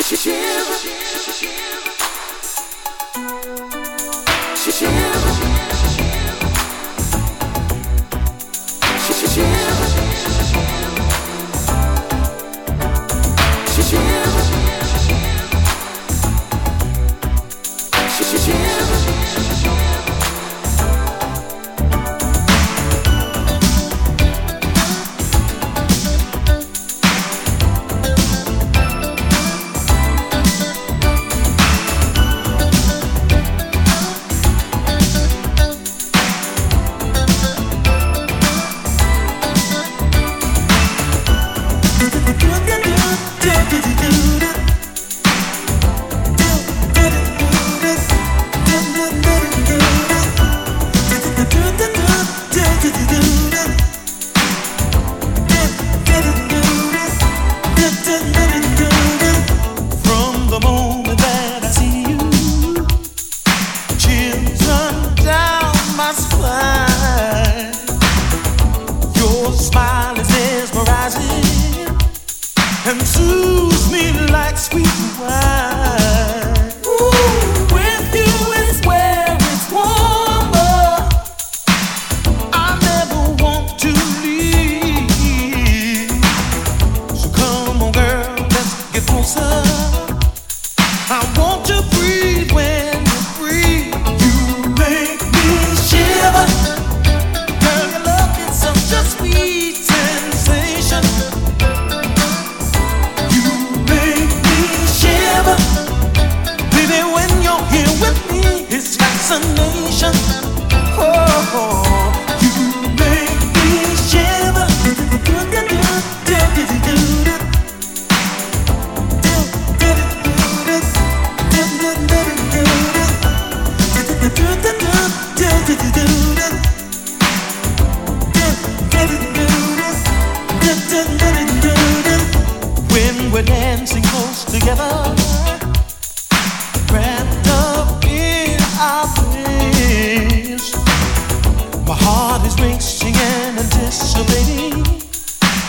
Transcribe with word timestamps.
Shiver. 0.00 0.74
Shiv. 1.32 1.97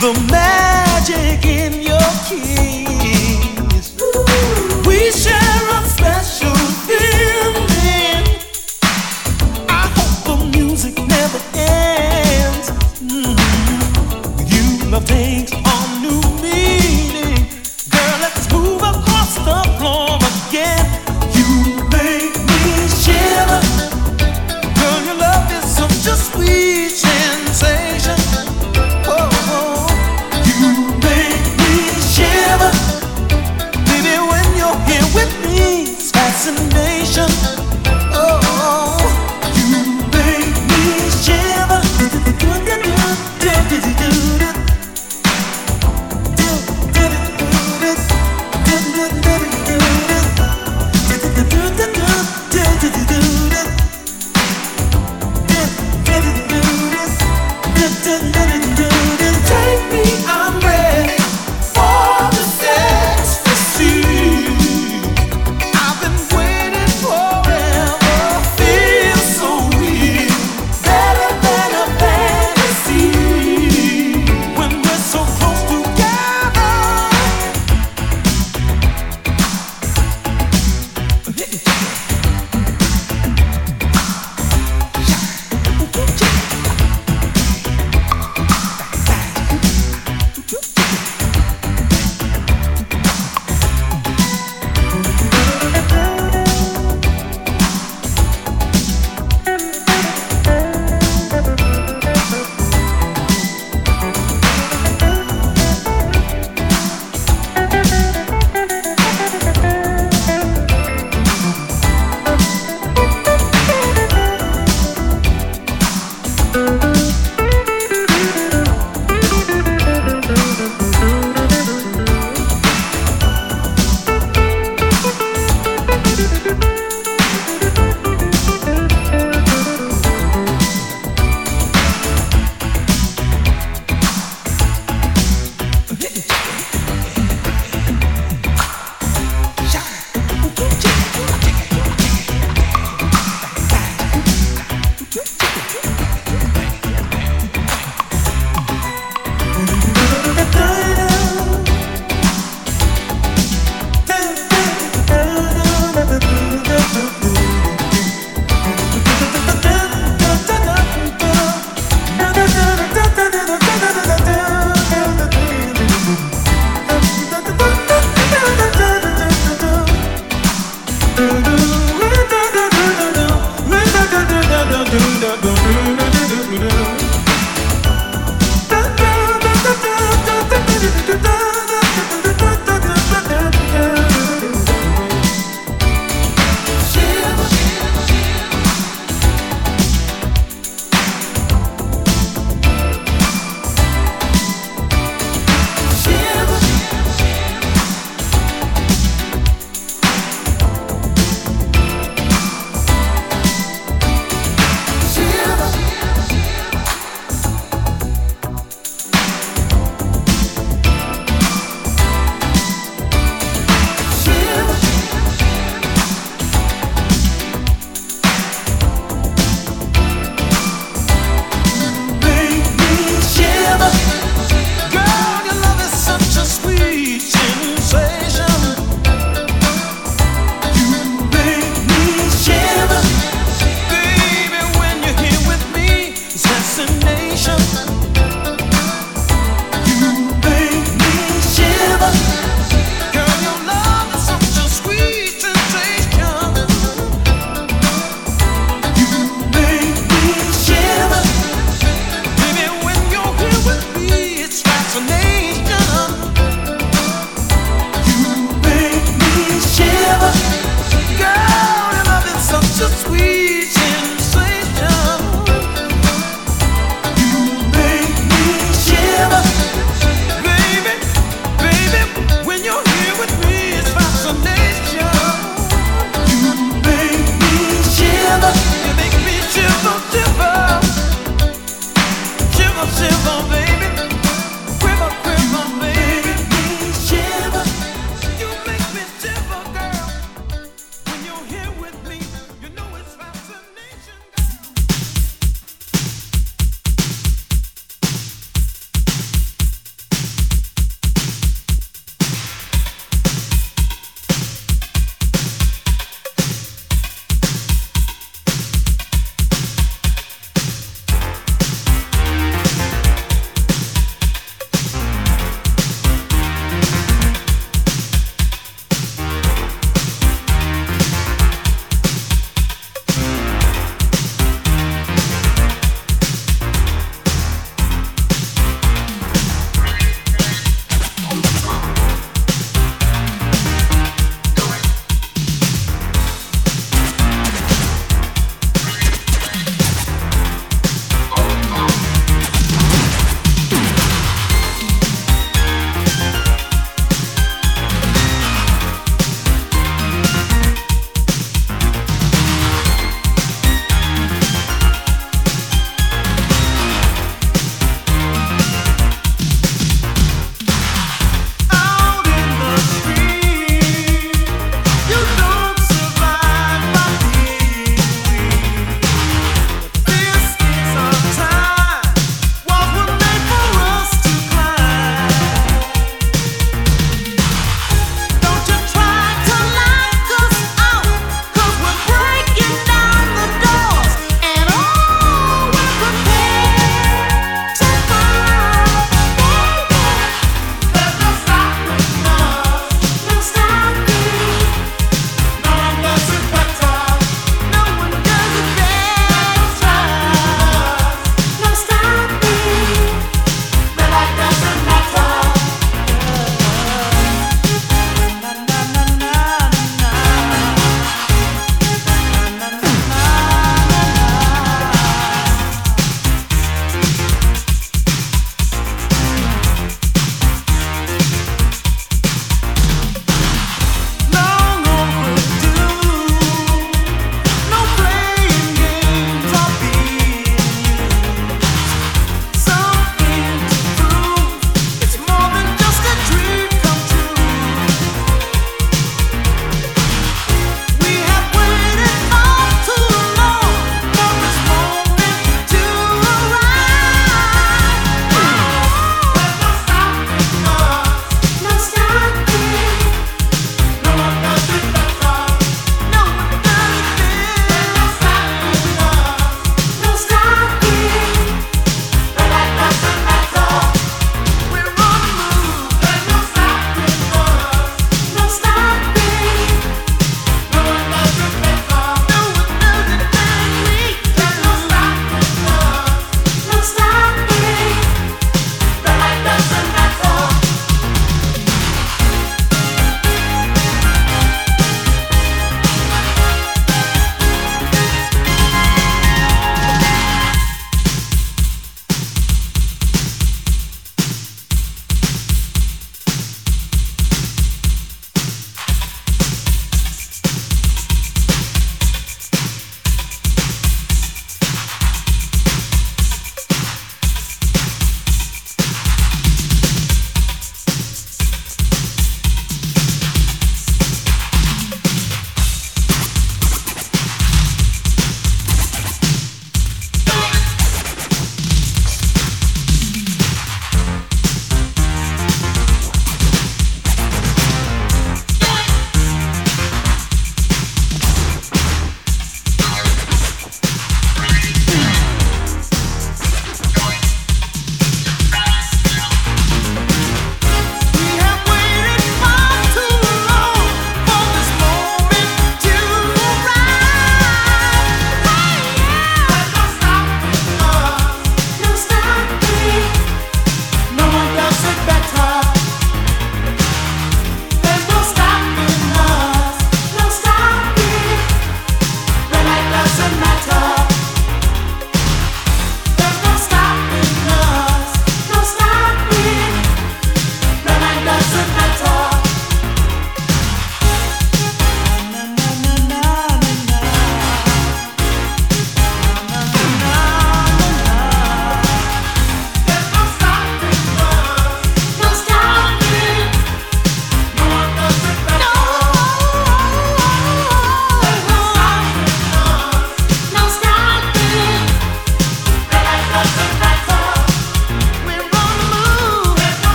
Shiver 0.00 0.47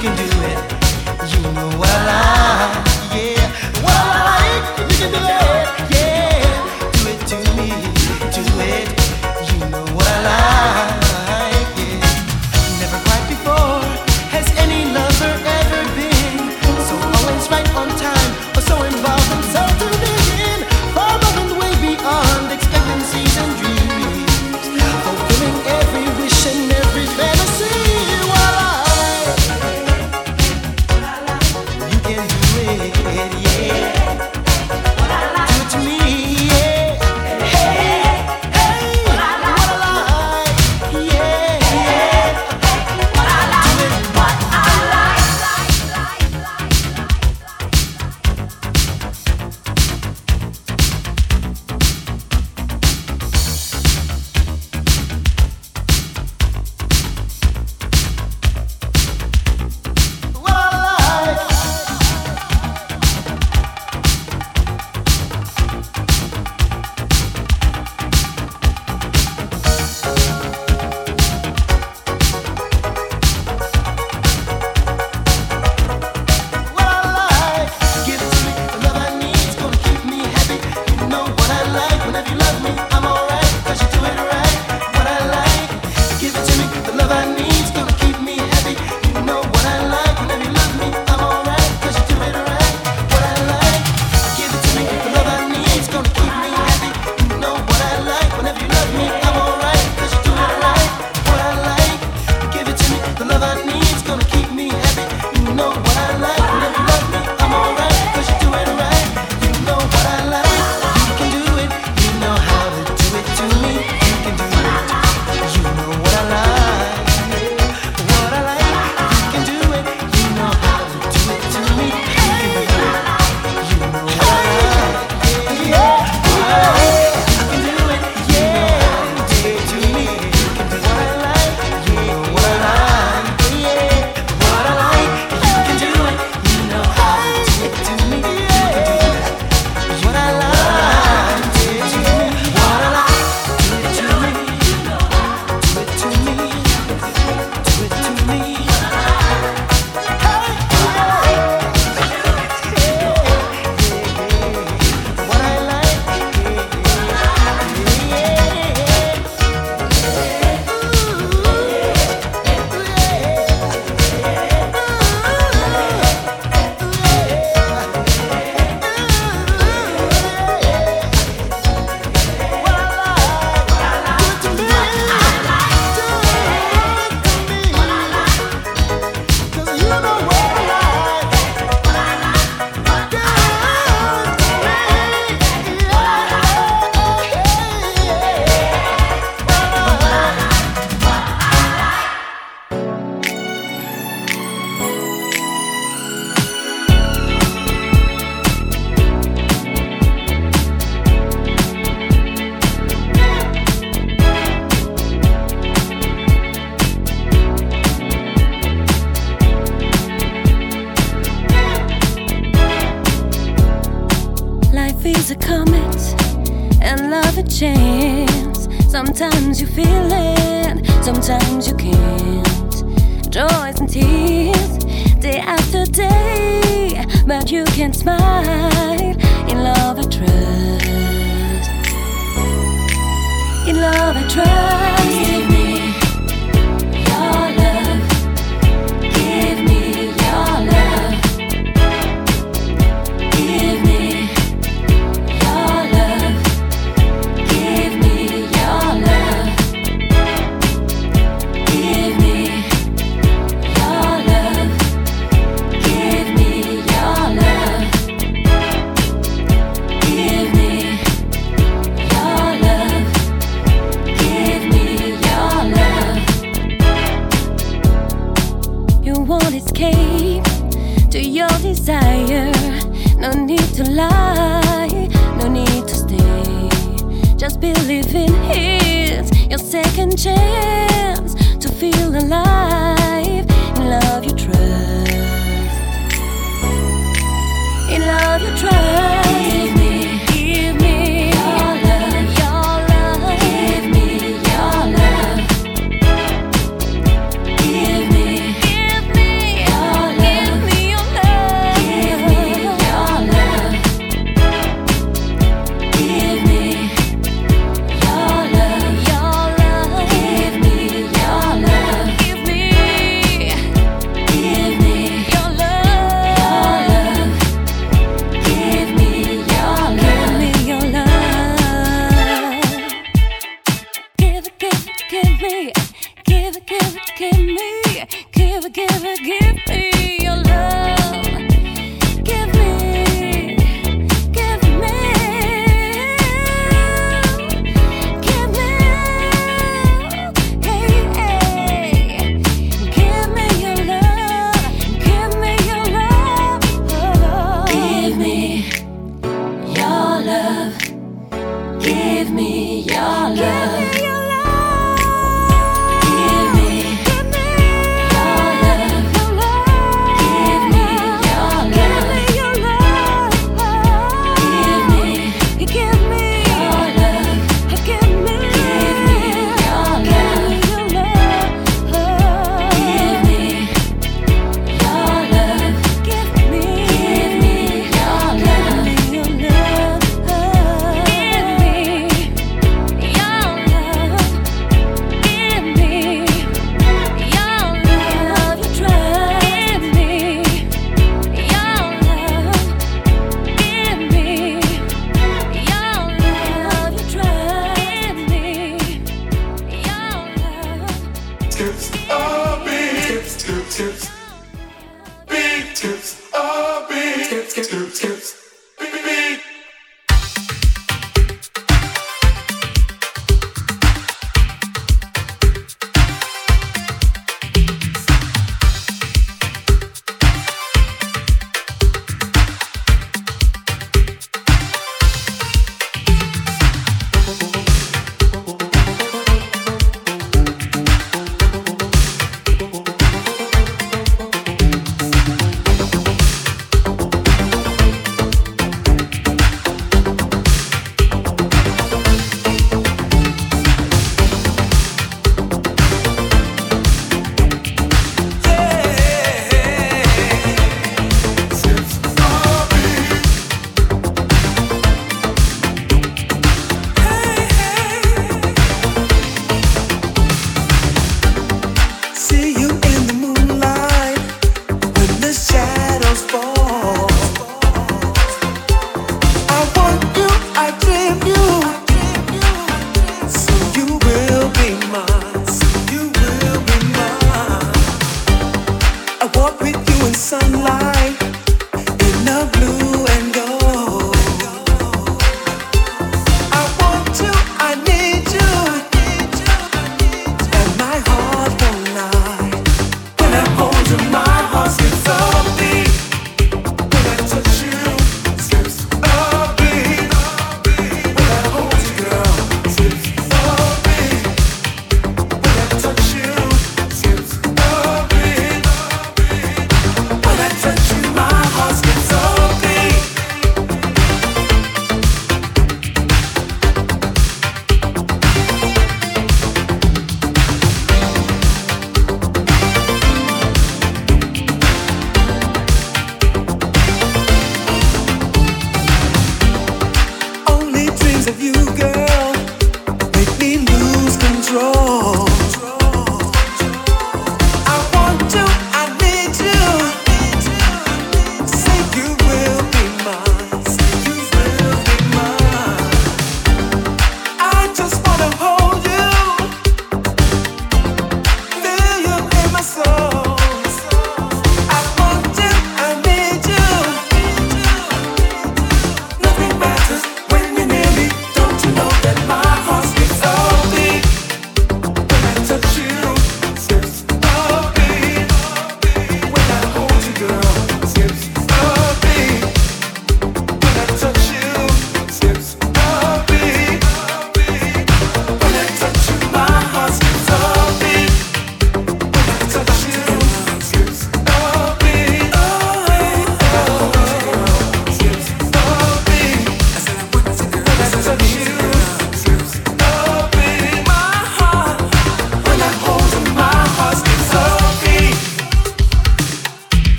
can 0.00 0.14
do 0.16 0.22
it. 0.22 1.32
You 1.32 1.42
know 1.52 1.70
I 1.82 2.06
like. 2.06 2.27